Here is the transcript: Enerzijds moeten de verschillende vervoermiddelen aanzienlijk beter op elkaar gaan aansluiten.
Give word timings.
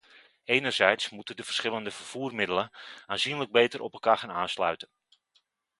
Enerzijds 0.45 1.09
moeten 1.09 1.35
de 1.35 1.43
verschillende 1.43 1.91
vervoermiddelen 1.91 2.71
aanzienlijk 3.05 3.51
beter 3.51 3.81
op 3.81 3.93
elkaar 3.93 4.17
gaan 4.17 4.31
aansluiten. 4.31 4.89